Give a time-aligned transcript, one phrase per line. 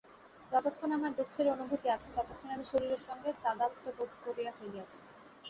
[0.51, 4.99] যতক্ষণ আমার দুঃখের অনুভূতি আছে, ততক্ষণ আমি শরীরের সঙ্গে তাদাত্ম্যবোধ করিয়া ফেলিয়াছি।